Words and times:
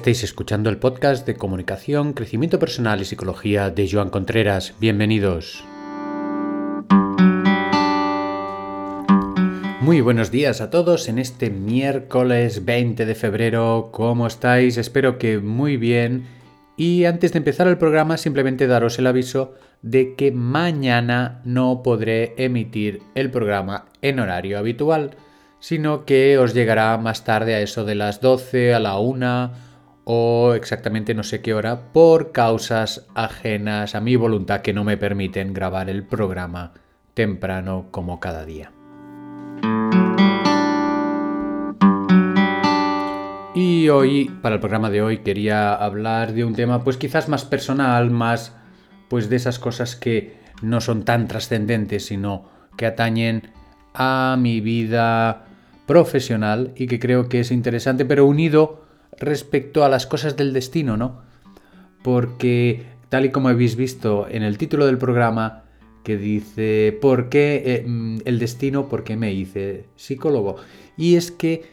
Estáis 0.00 0.24
escuchando 0.24 0.70
el 0.70 0.78
podcast 0.78 1.26
de 1.26 1.36
comunicación, 1.36 2.14
crecimiento 2.14 2.58
personal 2.58 3.02
y 3.02 3.04
psicología 3.04 3.68
de 3.68 3.86
Joan 3.86 4.08
Contreras. 4.08 4.72
Bienvenidos. 4.80 5.62
Muy 9.82 10.00
buenos 10.00 10.30
días 10.30 10.62
a 10.62 10.70
todos 10.70 11.06
en 11.10 11.18
este 11.18 11.50
miércoles 11.50 12.64
20 12.64 13.04
de 13.04 13.14
febrero. 13.14 13.90
¿Cómo 13.92 14.26
estáis? 14.26 14.78
Espero 14.78 15.18
que 15.18 15.36
muy 15.38 15.76
bien. 15.76 16.24
Y 16.78 17.04
antes 17.04 17.32
de 17.32 17.38
empezar 17.40 17.68
el 17.68 17.76
programa, 17.76 18.16
simplemente 18.16 18.66
daros 18.66 18.98
el 18.98 19.06
aviso 19.06 19.52
de 19.82 20.14
que 20.14 20.32
mañana 20.32 21.42
no 21.44 21.82
podré 21.82 22.32
emitir 22.38 23.02
el 23.14 23.30
programa 23.30 23.84
en 24.00 24.18
horario 24.18 24.58
habitual, 24.58 25.10
sino 25.58 26.06
que 26.06 26.38
os 26.38 26.54
llegará 26.54 26.96
más 26.96 27.24
tarde 27.24 27.54
a 27.54 27.60
eso 27.60 27.84
de 27.84 27.96
las 27.96 28.22
12, 28.22 28.72
a 28.72 28.80
la 28.80 28.98
1 28.98 29.68
o 30.12 30.54
exactamente 30.54 31.14
no 31.14 31.22
sé 31.22 31.40
qué 31.40 31.54
hora, 31.54 31.92
por 31.92 32.32
causas 32.32 33.06
ajenas 33.14 33.94
a 33.94 34.00
mi 34.00 34.16
voluntad 34.16 34.60
que 34.60 34.72
no 34.72 34.82
me 34.82 34.96
permiten 34.96 35.54
grabar 35.54 35.88
el 35.88 36.02
programa 36.02 36.72
temprano 37.14 37.86
como 37.92 38.18
cada 38.18 38.44
día. 38.44 38.72
Y 43.54 43.88
hoy, 43.88 44.28
para 44.42 44.56
el 44.56 44.60
programa 44.60 44.90
de 44.90 45.00
hoy, 45.00 45.18
quería 45.18 45.74
hablar 45.74 46.32
de 46.32 46.42
un 46.44 46.56
tema 46.56 46.82
pues 46.82 46.96
quizás 46.96 47.28
más 47.28 47.44
personal, 47.44 48.10
más 48.10 48.56
pues 49.08 49.30
de 49.30 49.36
esas 49.36 49.60
cosas 49.60 49.94
que 49.94 50.40
no 50.60 50.80
son 50.80 51.04
tan 51.04 51.28
trascendentes, 51.28 52.06
sino 52.06 52.48
que 52.76 52.86
atañen 52.86 53.52
a 53.94 54.36
mi 54.36 54.60
vida 54.60 55.46
profesional 55.86 56.72
y 56.74 56.88
que 56.88 56.98
creo 56.98 57.28
que 57.28 57.38
es 57.38 57.52
interesante, 57.52 58.04
pero 58.04 58.26
unido 58.26 58.89
respecto 59.20 59.84
a 59.84 59.88
las 59.88 60.06
cosas 60.06 60.36
del 60.36 60.52
destino, 60.52 60.96
¿no? 60.96 61.22
Porque 62.02 62.86
tal 63.08 63.26
y 63.26 63.30
como 63.30 63.48
habéis 63.48 63.76
visto 63.76 64.26
en 64.28 64.42
el 64.42 64.58
título 64.58 64.86
del 64.86 64.98
programa, 64.98 65.64
que 66.02 66.16
dice, 66.16 66.96
¿por 67.00 67.28
qué 67.28 67.62
eh, 67.66 67.84
mm, 67.86 68.20
el 68.24 68.38
destino? 68.38 68.88
¿Por 68.88 69.04
qué 69.04 69.16
me 69.16 69.32
hice 69.32 69.84
psicólogo? 69.96 70.56
Y 70.96 71.16
es 71.16 71.30
que 71.30 71.64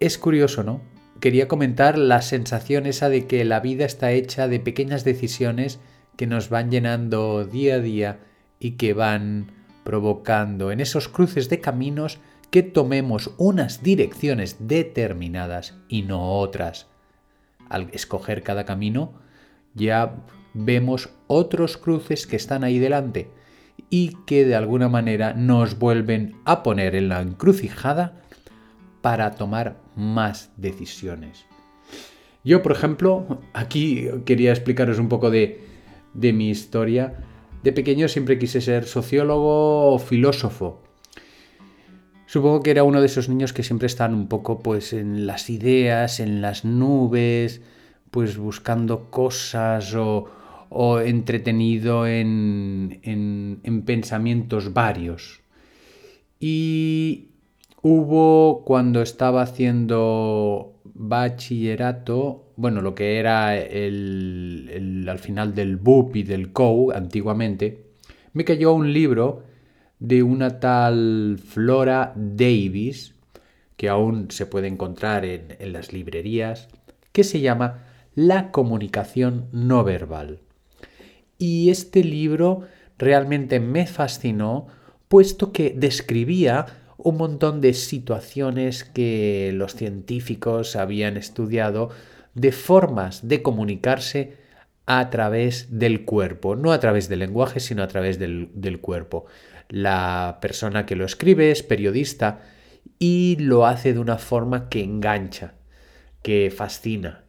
es 0.00 0.18
curioso, 0.18 0.64
¿no? 0.64 0.82
Quería 1.20 1.48
comentar 1.48 1.98
la 1.98 2.22
sensación 2.22 2.86
esa 2.86 3.08
de 3.08 3.26
que 3.26 3.44
la 3.44 3.60
vida 3.60 3.84
está 3.84 4.12
hecha 4.12 4.48
de 4.48 4.60
pequeñas 4.60 5.04
decisiones 5.04 5.80
que 6.16 6.26
nos 6.26 6.48
van 6.48 6.70
llenando 6.70 7.44
día 7.44 7.76
a 7.76 7.80
día 7.80 8.20
y 8.60 8.72
que 8.72 8.92
van 8.92 9.52
provocando 9.84 10.70
en 10.72 10.80
esos 10.80 11.08
cruces 11.08 11.48
de 11.48 11.60
caminos 11.60 12.18
que 12.50 12.62
tomemos 12.62 13.32
unas 13.36 13.82
direcciones 13.82 14.56
determinadas 14.60 15.76
y 15.88 16.02
no 16.02 16.38
otras. 16.38 16.86
Al 17.68 17.90
escoger 17.92 18.42
cada 18.42 18.64
camino, 18.64 19.12
ya 19.74 20.24
vemos 20.54 21.10
otros 21.26 21.76
cruces 21.76 22.26
que 22.26 22.36
están 22.36 22.64
ahí 22.64 22.78
delante 22.78 23.30
y 23.90 24.16
que 24.26 24.44
de 24.44 24.54
alguna 24.54 24.88
manera 24.88 25.34
nos 25.34 25.78
vuelven 25.78 26.36
a 26.44 26.62
poner 26.62 26.94
en 26.94 27.08
la 27.08 27.20
encrucijada 27.20 28.22
para 29.02 29.32
tomar 29.32 29.76
más 29.94 30.50
decisiones. 30.56 31.44
Yo, 32.44 32.62
por 32.62 32.72
ejemplo, 32.72 33.40
aquí 33.52 34.08
quería 34.24 34.50
explicaros 34.50 34.98
un 34.98 35.08
poco 35.08 35.30
de 35.30 35.68
de 36.14 36.32
mi 36.32 36.50
historia, 36.50 37.14
de 37.62 37.72
pequeño 37.72 38.08
siempre 38.08 38.38
quise 38.38 38.60
ser 38.60 38.84
sociólogo 38.84 39.92
o 39.92 39.98
filósofo. 39.98 40.82
Supongo 42.28 42.62
que 42.62 42.72
era 42.72 42.84
uno 42.84 43.00
de 43.00 43.06
esos 43.06 43.30
niños 43.30 43.54
que 43.54 43.62
siempre 43.62 43.86
están 43.86 44.12
un 44.12 44.28
poco 44.28 44.58
pues 44.58 44.92
en 44.92 45.26
las 45.26 45.48
ideas, 45.48 46.20
en 46.20 46.42
las 46.42 46.62
nubes, 46.66 47.62
pues 48.10 48.36
buscando 48.36 49.10
cosas 49.10 49.94
o, 49.94 50.26
o 50.68 51.00
entretenido 51.00 52.06
en, 52.06 53.00
en, 53.02 53.60
en 53.62 53.80
pensamientos 53.80 54.74
varios. 54.74 55.40
Y 56.38 57.28
hubo 57.80 58.62
cuando 58.66 59.00
estaba 59.00 59.40
haciendo 59.40 60.74
bachillerato, 60.84 62.52
bueno, 62.56 62.82
lo 62.82 62.94
que 62.94 63.16
era 63.16 63.56
el, 63.56 65.06
al 65.08 65.18
final 65.18 65.54
del 65.54 65.78
BUP 65.78 66.16
y 66.16 66.22
del 66.24 66.52
COU 66.52 66.92
antiguamente, 66.92 67.86
me 68.34 68.44
cayó 68.44 68.74
un 68.74 68.92
libro 68.92 69.47
de 69.98 70.22
una 70.22 70.60
tal 70.60 71.40
Flora 71.44 72.12
Davis, 72.16 73.14
que 73.76 73.88
aún 73.88 74.30
se 74.30 74.46
puede 74.46 74.68
encontrar 74.68 75.24
en, 75.24 75.56
en 75.58 75.72
las 75.72 75.92
librerías, 75.92 76.68
que 77.12 77.24
se 77.24 77.40
llama 77.40 77.84
La 78.14 78.50
comunicación 78.50 79.46
no 79.52 79.84
verbal. 79.84 80.40
Y 81.38 81.70
este 81.70 82.02
libro 82.02 82.62
realmente 82.98 83.60
me 83.60 83.86
fascinó, 83.86 84.66
puesto 85.08 85.52
que 85.52 85.74
describía 85.76 86.66
un 86.98 87.16
montón 87.16 87.60
de 87.60 87.74
situaciones 87.74 88.82
que 88.82 89.52
los 89.54 89.74
científicos 89.74 90.74
habían 90.74 91.16
estudiado 91.16 91.90
de 92.34 92.52
formas 92.52 93.26
de 93.26 93.42
comunicarse 93.42 94.36
a 94.86 95.10
través 95.10 95.78
del 95.78 96.04
cuerpo, 96.04 96.56
no 96.56 96.72
a 96.72 96.80
través 96.80 97.08
del 97.08 97.20
lenguaje, 97.20 97.60
sino 97.60 97.82
a 97.82 97.88
través 97.88 98.18
del, 98.18 98.78
cuerpo. 98.80 99.26
La 99.68 100.38
persona 100.40 100.86
que 100.86 100.96
lo 100.96 101.04
escribe 101.04 101.50
es 101.50 101.62
periodista 101.62 102.40
y 102.98 103.36
lo 103.38 103.66
hace 103.66 103.92
de 103.92 103.98
una 103.98 104.18
forma 104.18 104.68
que 104.68 104.82
engancha, 104.82 105.54
que 106.22 106.52
fascina, 106.54 107.24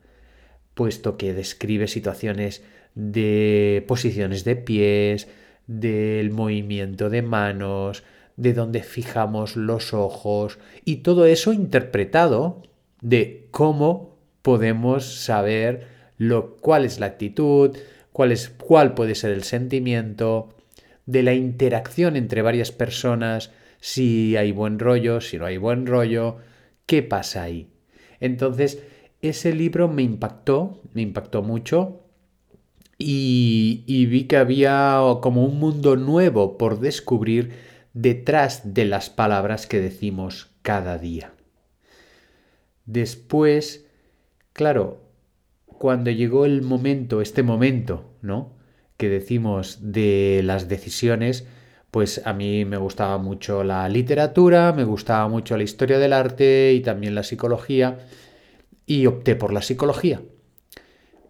puesto 0.74 1.18
que 1.18 1.34
describe 1.34 1.88
situaciones 1.88 2.64
de 2.96 3.84
posiciones 3.88 4.44
de 4.44 4.56
pies, 4.56 5.28
del 5.68 6.32
movimiento 6.32 7.10
de 7.10 7.22
manos, 7.22 8.04
de 8.38 8.54
dónde 8.54 8.82
fijamos 8.84 9.56
los 9.56 9.94
ojos 9.94 10.60
y 10.86 10.98
todo 10.98 11.26
eso 11.26 11.52
interpretado 11.54 12.64
de 13.02 13.48
cómo 13.52 14.18
podemos 14.42 15.06
saber 15.24 15.88
lo, 16.18 16.56
cuál 16.58 16.86
es 16.86 17.00
la 17.00 17.08
actitud, 17.08 17.78
cuál, 18.12 18.32
es, 18.32 18.50
cuál 18.50 18.94
puede 18.94 19.16
ser 19.16 19.32
el 19.32 19.44
sentimiento, 19.44 20.56
de 21.10 21.24
la 21.24 21.34
interacción 21.34 22.16
entre 22.16 22.44
varias 22.44 22.72
personas, 22.72 23.52
si 23.80 24.38
hay 24.38 24.52
buen 24.52 24.78
rollo, 24.78 25.22
si 25.22 25.40
no 25.40 25.48
hay 25.48 25.58
buen 25.58 25.88
rollo, 25.88 26.38
qué 26.86 27.02
pasa 27.02 27.42
ahí. 27.42 27.68
Entonces, 28.20 28.84
ese 29.24 29.56
libro 29.56 29.88
me 29.88 30.04
impactó, 30.04 30.84
me 30.94 31.02
impactó 31.02 31.42
mucho 31.42 32.04
y, 33.00 33.84
y 33.88 34.06
vi 34.06 34.26
que 34.26 34.38
había 34.38 35.02
como 35.22 35.46
un 35.46 35.58
mundo 35.60 35.96
nuevo 35.96 36.60
por 36.60 36.80
descubrir 36.80 37.54
detrás 37.94 38.76
de 38.76 38.86
las 38.86 39.10
palabras 39.10 39.66
que 39.66 39.82
decimos 39.82 40.52
cada 40.62 41.00
día. 41.00 41.34
Después, 42.86 43.88
claro, 44.54 45.02
cuando 45.66 46.12
llegó 46.12 46.46
el 46.46 46.62
momento, 46.62 47.20
este 47.22 47.42
momento, 47.42 48.14
¿no? 48.22 48.59
Que 49.00 49.08
decimos 49.08 49.80
de 49.82 50.42
las 50.44 50.68
decisiones, 50.68 51.48
pues 51.90 52.22
a 52.26 52.34
mí 52.34 52.66
me 52.66 52.76
gustaba 52.76 53.18
mucho 53.18 53.64
la 53.64 53.88
literatura, 53.88 54.74
me 54.74 54.84
gustaba 54.84 55.28
mucho 55.30 55.56
la 55.56 55.64
historia 55.64 55.98
del 56.00 56.12
arte 56.12 56.74
y 56.74 56.82
también 56.82 57.16
la 57.16 57.24
psicología, 57.24 58.00
y 58.86 59.06
opté 59.06 59.36
por 59.36 59.54
la 59.54 59.62
psicología. 59.62 60.22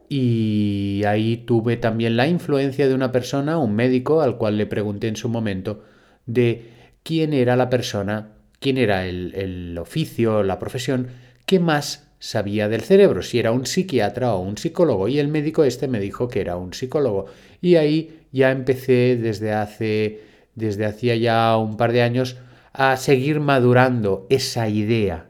Y 0.09 1.03
ahí 1.05 1.37
tuve 1.37 1.77
también 1.77 2.17
la 2.17 2.27
influencia 2.27 2.87
de 2.87 2.95
una 2.95 3.11
persona, 3.11 3.59
un 3.59 3.75
médico, 3.75 4.21
al 4.21 4.37
cual 4.37 4.57
le 4.57 4.65
pregunté 4.65 5.07
en 5.07 5.15
su 5.15 5.29
momento, 5.29 5.83
de 6.25 6.71
quién 7.03 7.33
era 7.33 7.55
la 7.55 7.69
persona, 7.69 8.33
quién 8.59 8.79
era 8.79 9.05
el, 9.05 9.77
oficio, 9.77 10.41
la 10.41 10.57
profesión 10.57 11.09
que 11.45 11.59
más 11.59 12.08
sabía 12.19 12.67
del 12.67 12.81
cerebro, 12.81 13.23
si 13.23 13.39
era 13.39 13.51
un 13.51 13.65
psiquiatra 13.65 14.33
o 14.35 14.41
un 14.41 14.57
psicólogo. 14.57 15.07
Y 15.07 15.19
el 15.19 15.29
médico 15.29 15.63
este 15.63 15.87
me 15.87 15.99
dijo 15.99 16.27
que 16.27 16.41
era 16.41 16.57
un 16.57 16.73
psicólogo. 16.73 17.25
Y 17.61 17.75
ahí 17.75 18.21
ya 18.31 18.51
empecé 18.51 19.17
desde 19.17 19.53
hace, 19.53 20.21
desde 20.55 20.85
hacía 20.85 21.15
ya 21.15 21.57
un 21.57 21.77
par 21.77 21.91
de 21.93 22.03
años, 22.03 22.37
a 22.73 22.97
seguir 22.97 23.39
madurando 23.39 24.27
esa 24.29 24.69
idea. 24.69 25.29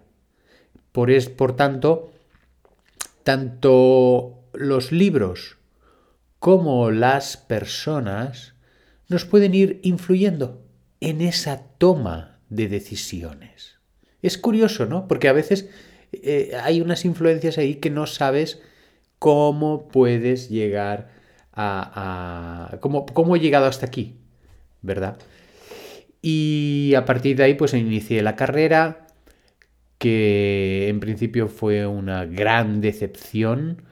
Por, 0.91 1.11
es, 1.11 1.29
por 1.29 1.55
tanto, 1.55 2.11
tanto 3.23 4.39
los 4.53 4.91
libros 4.91 5.57
como 6.39 6.89
las 6.91 7.37
personas 7.37 8.55
nos 9.07 9.25
pueden 9.25 9.53
ir 9.53 9.79
influyendo 9.83 10.63
en 11.01 11.21
esa 11.21 11.63
toma 11.77 12.39
de 12.49 12.67
decisiones. 12.67 13.77
Es 14.21 14.37
curioso, 14.37 14.85
¿no? 14.85 15.07
Porque 15.07 15.27
a 15.29 15.33
veces 15.33 15.69
eh, 16.11 16.51
hay 16.63 16.81
unas 16.81 17.05
influencias 17.05 17.57
ahí 17.57 17.75
que 17.75 17.89
no 17.89 18.07
sabes 18.07 18.61
cómo 19.19 19.87
puedes 19.89 20.49
llegar 20.49 21.09
a... 21.53 22.77
cómo, 22.79 23.05
cómo, 23.05 23.35
he 23.35 23.39
llegado 23.39 23.65
hasta 23.65 23.85
aquí, 23.85 24.15
¿verdad? 24.81 25.17
Y 26.21 26.93
a 26.95 27.05
partir 27.05 27.37
de 27.37 27.43
ahí 27.43 27.53
pues 27.53 27.73
inicié 27.73 28.21
la 28.21 28.35
carrera 28.35 29.07
que 29.97 30.87
en 30.89 30.99
principio 31.01 31.47
fue 31.49 31.85
una 31.85 32.25
gran 32.25 32.81
decepción, 32.81 33.83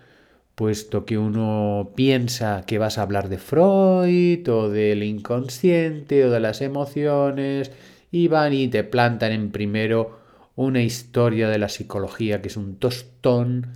puesto 0.55 1.05
que 1.05 1.17
uno 1.17 1.91
piensa 1.95 2.63
que 2.65 2.79
vas 2.79 2.97
a 2.97 3.03
hablar 3.03 3.29
de 3.29 3.37
Freud 3.37 4.47
o 4.49 4.69
del 4.69 5.03
inconsciente 5.03 6.25
o 6.25 6.31
de 6.31 6.39
las 6.39 6.61
emociones 6.61 7.71
y 8.11 8.29
van 8.29 8.53
y 8.53 8.69
te 8.69 8.83
plantan 8.83 9.33
en 9.33 9.51
primero 9.51 10.16
una 10.57 10.81
historia 10.81 11.50
de 11.50 11.59
la 11.59 11.69
psicología 11.69 12.42
que 12.42 12.48
es 12.50 12.57
un 12.57 12.77
tostón, 12.77 13.68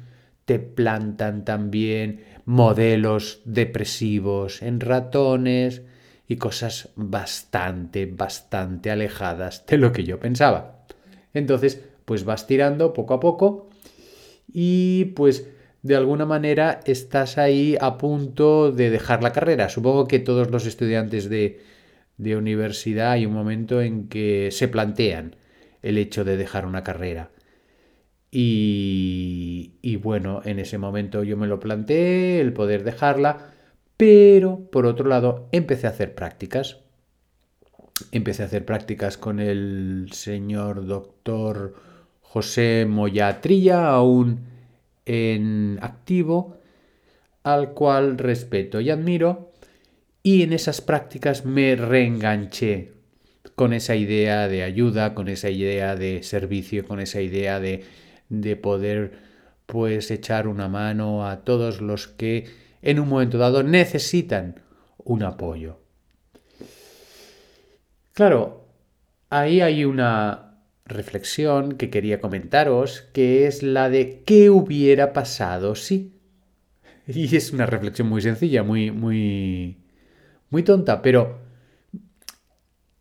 te 0.46 0.58
plantan 0.58 1.46
también 1.46 2.26
modelos 2.46 3.42
depresivos 3.46 4.64
en 4.64 4.80
ratones 4.80 5.84
y 6.28 6.38
cosas 6.38 6.90
bastante, 6.96 8.08
bastante 8.08 8.90
alejadas 8.90 9.64
de 9.68 9.78
lo 9.78 9.92
que 9.92 10.04
yo 10.04 10.20
pensaba. 10.20 10.84
Entonces, 11.36 11.82
pues 12.04 12.26
vas 12.26 12.48
tirando 12.48 12.94
poco 12.94 13.14
a 13.14 13.20
poco 13.20 13.70
y 14.52 15.06
pues 15.16 15.48
de 15.84 15.96
alguna 15.96 16.26
manera 16.26 16.80
estás 16.86 17.38
ahí 17.38 17.78
a 17.80 18.00
punto 18.00 18.72
de 18.72 18.90
dejar 18.90 19.22
la 19.22 19.34
carrera. 19.34 19.70
Supongo 19.70 20.08
que 20.08 20.18
todos 20.18 20.50
los 20.50 20.66
estudiantes 20.66 21.30
de, 21.30 21.62
de 22.18 22.36
universidad 22.36 23.12
hay 23.12 23.28
un 23.28 23.34
momento 23.34 23.82
en 23.82 24.08
que 24.08 24.50
se 24.52 24.68
plantean 24.68 25.36
el 25.82 25.98
hecho 25.98 26.24
de 26.24 26.38
dejar 26.38 26.66
una 26.66 26.84
carrera. 26.84 27.32
Y, 28.32 29.74
y, 29.82 29.98
bueno, 29.98 30.42
en 30.46 30.60
ese 30.60 30.78
momento 30.78 31.24
yo 31.24 31.36
me 31.38 31.48
lo 31.48 31.60
planteé, 31.60 32.40
el 32.40 32.54
poder 32.54 32.84
dejarla, 32.84 33.52
pero 33.98 34.60
por 34.72 34.86
otro 34.86 35.10
lado 35.10 35.50
empecé 35.52 35.88
a 35.88 35.92
hacer 35.92 36.16
prácticas. 36.16 36.80
Empecé 38.12 38.44
a 38.44 38.46
hacer 38.46 38.66
prácticas 38.66 39.18
con 39.18 39.40
el 39.40 40.10
señor 40.14 40.86
doctor 40.88 41.76
José 42.22 42.86
Moyatrilla, 42.88 43.90
aún 43.90 44.40
en 45.06 45.78
activo, 45.82 46.58
al 47.44 47.74
cual 47.74 48.18
respeto 48.18 48.80
y 48.80 48.90
admiro, 48.90 49.52
y 50.24 50.44
en 50.44 50.54
esas 50.54 50.82
prácticas 50.82 51.46
me 51.46 51.76
reenganché 51.76 53.01
con 53.62 53.74
esa 53.74 53.96
idea 53.96 54.48
de 54.48 54.64
ayuda, 54.64 55.14
con 55.14 55.28
esa 55.28 55.52
idea 55.52 55.96
de 55.96 56.24
servicio, 56.24 56.84
con 56.84 57.00
esa 57.00 57.22
idea 57.22 57.60
de, 57.60 57.84
de 58.28 58.56
poder 58.56 59.20
pues 59.68 60.10
echar 60.10 60.48
una 60.48 60.68
mano 60.68 61.28
a 61.28 61.44
todos 61.44 61.80
los 61.80 62.08
que 62.08 62.48
en 62.82 63.00
un 63.00 63.08
momento 63.08 63.38
dado 63.38 63.62
necesitan 63.62 64.62
un 64.98 65.22
apoyo. 65.22 65.78
Claro, 68.14 68.66
ahí 69.30 69.62
hay 69.62 69.86
una 69.86 70.56
reflexión 70.86 71.74
que 71.74 71.92
quería 71.92 72.20
comentaros, 72.20 73.02
que 73.14 73.46
es 73.46 73.62
la 73.62 73.92
de 73.92 74.24
¿qué 74.26 74.50
hubiera 74.50 75.14
pasado 75.14 75.76
si? 75.76 76.16
Y 77.06 77.36
es 77.36 77.52
una 77.52 77.68
reflexión 77.68 78.10
muy 78.10 78.24
sencilla, 78.24 78.64
muy, 78.64 78.90
muy, 78.90 79.78
muy 80.50 80.64
tonta, 80.64 81.04
pero 81.04 81.51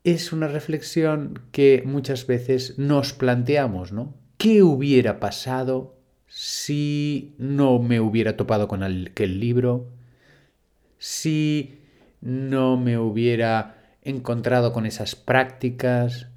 es 0.05 0.33
una 0.33 0.49
reflexión 0.49 1.43
que 1.53 1.83
muchas 1.85 2.27
veces 2.27 2.79
nos 2.79 3.13
planteamos, 3.13 3.93
¿no? 3.93 4.15
¿Qué 4.39 4.63
hubiera 4.63 5.21
pasado 5.21 5.97
si 6.27 7.35
no 7.39 7.79
me 7.79 8.01
hubiera 8.01 8.37
topado 8.37 8.69
con 8.69 8.83
aquel 8.83 9.41
libro? 9.41 9.89
Si 10.99 11.81
no 12.21 12.77
me 12.77 12.99
hubiera 12.99 13.81
encontrado 14.03 14.73
con 14.73 14.87
esas 14.87 15.17
prácticas? 15.17 16.29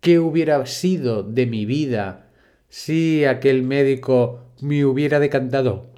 ¿Qué 0.00 0.18
hubiera 0.18 0.64
sido 0.66 1.22
de 1.22 1.46
mi 1.46 1.66
vida 1.66 2.26
si 2.68 3.24
aquel 3.24 3.62
médico 3.62 4.44
me 4.60 4.84
hubiera 4.84 5.18
decantado? 5.20 5.90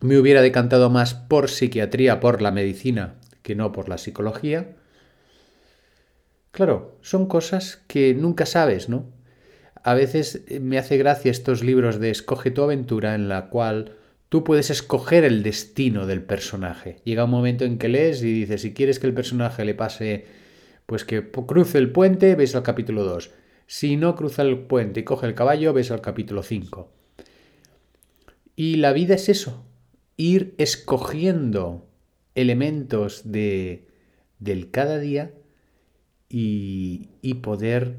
Me 0.00 0.18
hubiera 0.18 0.42
decantado 0.42 0.90
más 0.90 1.14
por 1.14 1.48
psiquiatría, 1.48 2.20
por 2.20 2.42
la 2.42 2.50
medicina, 2.50 3.14
que 3.42 3.54
no 3.54 3.72
por 3.72 3.88
la 3.88 3.98
psicología. 3.98 4.76
Claro, 6.56 6.96
son 7.02 7.26
cosas 7.26 7.84
que 7.86 8.14
nunca 8.14 8.46
sabes, 8.46 8.88
¿no? 8.88 9.04
A 9.82 9.92
veces 9.92 10.42
me 10.58 10.78
hace 10.78 10.96
gracia 10.96 11.30
estos 11.30 11.62
libros 11.62 12.00
de 12.00 12.08
Escoge 12.08 12.50
tu 12.50 12.62
aventura 12.62 13.14
en 13.14 13.28
la 13.28 13.50
cual 13.50 13.92
tú 14.30 14.42
puedes 14.42 14.70
escoger 14.70 15.24
el 15.24 15.42
destino 15.42 16.06
del 16.06 16.22
personaje. 16.22 16.96
Llega 17.04 17.24
un 17.24 17.30
momento 17.30 17.66
en 17.66 17.76
que 17.76 17.90
lees 17.90 18.22
y 18.22 18.32
dices, 18.32 18.62
si 18.62 18.72
quieres 18.72 18.98
que 18.98 19.06
el 19.06 19.12
personaje 19.12 19.66
le 19.66 19.74
pase 19.74 20.24
pues 20.86 21.04
que 21.04 21.30
cruce 21.30 21.76
el 21.76 21.92
puente, 21.92 22.34
ves 22.36 22.54
al 22.54 22.62
capítulo 22.62 23.04
2. 23.04 23.32
Si 23.66 23.98
no 23.98 24.16
cruza 24.16 24.40
el 24.40 24.60
puente 24.60 25.00
y 25.00 25.04
coge 25.04 25.26
el 25.26 25.34
caballo, 25.34 25.74
ves 25.74 25.90
al 25.90 26.00
capítulo 26.00 26.42
5. 26.42 26.90
Y 28.56 28.76
la 28.76 28.94
vida 28.94 29.16
es 29.16 29.28
eso, 29.28 29.62
ir 30.16 30.54
escogiendo 30.56 31.86
elementos 32.34 33.30
de, 33.30 33.88
del 34.38 34.70
cada 34.70 34.98
día 34.98 35.32
y, 36.38 37.34
poder, 37.34 37.96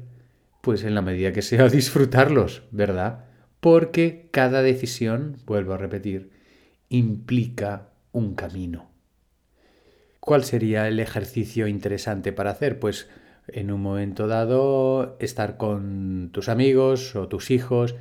pues 0.60 0.84
en 0.84 0.94
la 0.94 1.02
medida 1.02 1.32
que 1.32 1.42
sea, 1.42 1.68
disfrutarlos, 1.68 2.62
¿verdad? 2.70 3.24
Porque 3.58 4.28
cada 4.30 4.62
decisión, 4.62 5.38
vuelvo 5.44 5.74
a 5.74 5.78
repetir, 5.78 6.30
implica 6.88 7.88
un 8.12 8.34
camino. 8.34 8.90
¿Cuál 10.20 10.44
sería 10.44 10.86
el 10.86 11.00
ejercicio 11.00 11.66
interesante 11.66 12.32
para 12.32 12.50
hacer? 12.50 12.78
Pues 12.78 13.08
en 13.48 13.72
un 13.72 13.82
momento 13.82 14.28
dado 14.28 15.16
estar 15.18 15.56
con 15.56 16.30
tus 16.32 16.48
amigos 16.48 17.16
o 17.16 17.26
tus 17.28 17.50
hijos 17.50 17.96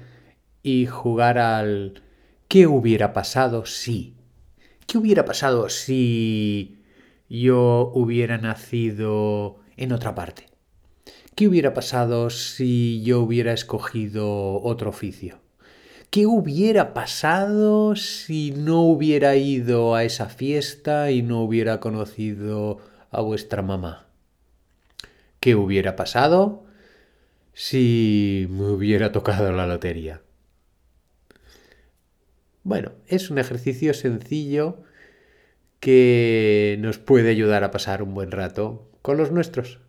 y 0.61 0.85
jugar 0.85 1.39
al 1.39 2.03
¿qué 2.47 2.67
hubiera 2.67 3.13
pasado 3.13 3.65
si? 3.65 4.15
¿Qué 4.85 4.97
hubiera 4.97 5.25
pasado 5.25 5.69
si 5.69 6.83
yo 7.29 7.91
hubiera 7.95 8.37
nacido 8.37 9.61
en 9.77 9.93
otra 9.93 10.15
parte? 10.15 10.47
¿Qué 11.35 11.47
hubiera 11.47 11.73
pasado 11.73 12.29
si 12.31 13.03
yo 13.03 13.21
hubiera 13.21 13.53
escogido 13.53 14.61
otro 14.61 14.89
oficio? 14.89 15.39
¿Qué 16.09 16.25
hubiera 16.25 16.93
pasado 16.93 17.95
si 17.95 18.51
no 18.51 18.81
hubiera 18.81 19.35
ido 19.35 19.93
a 19.93 20.03
esa 20.03 20.29
fiesta 20.29 21.11
y 21.11 21.21
no 21.21 21.41
hubiera 21.43 21.79
conocido 21.79 22.79
a 23.11 23.21
vuestra 23.21 23.61
mamá? 23.61 24.07
¿Qué 25.39 25.55
hubiera 25.55 25.95
pasado 25.95 26.65
si 27.53 28.47
me 28.49 28.69
hubiera 28.69 29.11
tocado 29.11 29.51
la 29.51 29.67
lotería? 29.67 30.21
Bueno, 32.63 32.93
es 33.07 33.29
un 33.29 33.37
ejercicio 33.37 33.93
sencillo 33.93 34.81
que 35.79 36.77
nos 36.79 36.97
puede 36.97 37.29
ayudar 37.29 37.63
a 37.63 37.71
pasar 37.71 38.01
un 38.01 38.13
buen 38.13 38.31
rato 38.31 38.86
con 39.07 39.15
los 39.15 39.31
nuestros. 39.31 39.79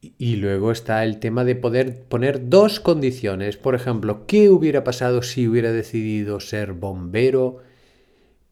Y 0.00 0.34
luego 0.34 0.72
está 0.72 1.04
el 1.04 1.20
tema 1.20 1.44
de 1.44 1.54
poder 1.54 2.02
poner 2.02 2.48
dos 2.48 2.80
condiciones. 2.80 3.56
Por 3.56 3.76
ejemplo, 3.76 4.26
¿qué 4.26 4.50
hubiera 4.50 4.82
pasado 4.82 5.22
si 5.22 5.46
hubiera 5.46 5.70
decidido 5.70 6.40
ser 6.40 6.72
bombero 6.72 7.58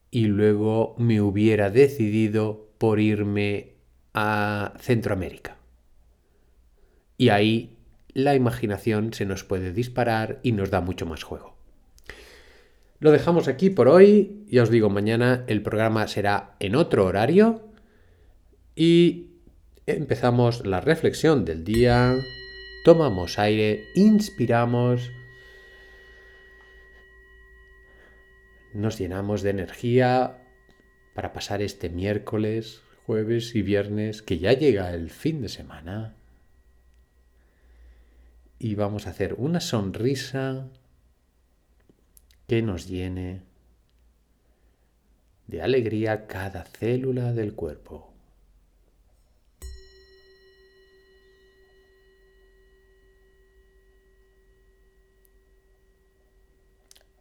y 0.09 0.27
luego 0.27 0.95
me 0.97 1.19
hubiera 1.19 1.69
decidido 1.69 2.69
por 2.77 3.01
irme 3.01 3.73
a 4.13 4.75
Centroamérica? 4.79 5.57
Y 7.17 7.27
ahí 7.27 7.75
la 8.13 8.33
imaginación 8.33 9.13
se 9.13 9.25
nos 9.25 9.43
puede 9.43 9.73
disparar 9.73 10.39
y 10.41 10.53
nos 10.53 10.71
da 10.71 10.79
mucho 10.79 11.05
más 11.05 11.23
juego. 11.23 11.57
Lo 12.99 13.11
dejamos 13.11 13.49
aquí 13.49 13.69
por 13.69 13.89
hoy. 13.89 14.45
Ya 14.47 14.63
os 14.63 14.69
digo, 14.69 14.89
mañana 14.89 15.43
el 15.47 15.61
programa 15.61 16.07
será 16.07 16.55
en 16.61 16.77
otro 16.77 17.05
horario. 17.05 17.67
Y 18.73 19.31
empezamos 19.87 20.67
la 20.67 20.81
reflexión 20.81 21.45
del 21.45 21.63
día, 21.63 22.13
tomamos 22.83 23.39
aire, 23.39 23.85
inspiramos, 23.95 25.11
nos 28.73 28.99
llenamos 28.99 29.41
de 29.43 29.51
energía 29.51 30.43
para 31.15 31.31
pasar 31.31 31.61
este 31.61 31.89
miércoles, 31.89 32.81
jueves 33.05 33.55
y 33.55 33.61
viernes, 33.61 34.21
que 34.21 34.39
ya 34.39 34.51
llega 34.51 34.93
el 34.93 35.09
fin 35.09 35.41
de 35.41 35.47
semana. 35.47 36.15
Y 38.59 38.75
vamos 38.75 39.07
a 39.07 39.11
hacer 39.11 39.35
una 39.37 39.61
sonrisa 39.61 40.67
que 42.45 42.61
nos 42.61 42.87
llene 42.87 43.41
de 45.47 45.61
alegría 45.61 46.27
cada 46.27 46.65
célula 46.65 47.31
del 47.31 47.53
cuerpo. 47.53 48.16